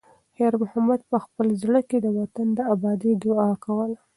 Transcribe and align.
خیر 0.35 0.53
محمد 0.61 1.01
په 1.09 1.17
خپل 1.25 1.47
زړه 1.61 1.81
کې 1.89 1.97
د 2.01 2.07
وطن 2.17 2.47
د 2.57 2.59
ابادۍ 2.73 3.13
دعا 3.23 3.47
وکړه. 3.51 3.97